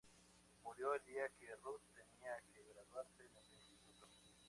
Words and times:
Murió 0.63 0.95
el 0.95 1.05
día 1.05 1.29
que 1.37 1.55
Ruth 1.57 1.83
tenía 1.93 2.35
que 2.51 2.63
graduarse 2.73 3.21
en 3.23 3.37
el 3.37 3.53
instituto. 3.53 4.07